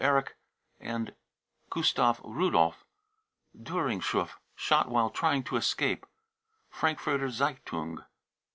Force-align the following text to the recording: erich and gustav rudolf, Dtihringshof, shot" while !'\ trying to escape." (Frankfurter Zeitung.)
erich 0.03 0.33
and 0.79 1.13
gustav 1.69 2.19
rudolf, 2.23 2.83
Dtihringshof, 3.55 4.31
shot" 4.55 4.89
while 4.89 5.11
!'\ 5.11 5.11
trying 5.21 5.43
to 5.43 5.57
escape." 5.57 6.07
(Frankfurter 6.71 7.29
Zeitung.) 7.29 8.03